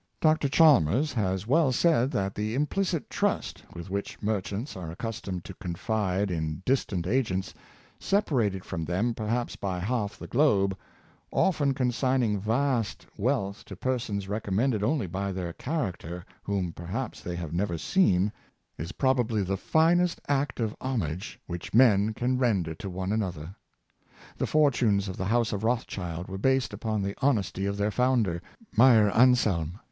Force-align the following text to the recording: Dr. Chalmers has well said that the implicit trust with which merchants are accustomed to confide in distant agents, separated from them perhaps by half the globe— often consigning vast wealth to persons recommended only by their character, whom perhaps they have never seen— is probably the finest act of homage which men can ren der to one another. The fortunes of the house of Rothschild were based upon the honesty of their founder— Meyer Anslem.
Dr. 0.19 0.49
Chalmers 0.49 1.13
has 1.13 1.45
well 1.45 1.71
said 1.71 2.09
that 2.09 2.33
the 2.33 2.55
implicit 2.55 3.07
trust 3.07 3.61
with 3.75 3.91
which 3.91 4.19
merchants 4.19 4.75
are 4.75 4.89
accustomed 4.89 5.45
to 5.45 5.53
confide 5.53 6.31
in 6.31 6.63
distant 6.65 7.05
agents, 7.05 7.53
separated 7.99 8.65
from 8.65 8.83
them 8.83 9.13
perhaps 9.13 9.55
by 9.55 9.77
half 9.77 10.17
the 10.17 10.25
globe— 10.25 10.75
often 11.49 11.75
consigning 11.75 12.39
vast 12.39 13.05
wealth 13.15 13.63
to 13.65 13.75
persons 13.75 14.27
recommended 14.27 14.81
only 14.81 15.05
by 15.05 15.31
their 15.31 15.53
character, 15.53 16.25
whom 16.41 16.73
perhaps 16.73 17.21
they 17.21 17.35
have 17.35 17.53
never 17.53 17.77
seen— 17.77 18.33
is 18.79 18.93
probably 18.93 19.43
the 19.43 19.55
finest 19.55 20.19
act 20.27 20.59
of 20.59 20.75
homage 20.81 21.39
which 21.45 21.75
men 21.75 22.11
can 22.11 22.39
ren 22.39 22.63
der 22.63 22.73
to 22.73 22.89
one 22.89 23.11
another. 23.11 23.55
The 24.39 24.47
fortunes 24.47 25.07
of 25.07 25.15
the 25.15 25.25
house 25.25 25.53
of 25.53 25.63
Rothschild 25.63 26.27
were 26.27 26.39
based 26.39 26.73
upon 26.73 27.03
the 27.03 27.13
honesty 27.21 27.67
of 27.67 27.77
their 27.77 27.91
founder— 27.91 28.41
Meyer 28.75 29.11
Anslem. 29.11 29.77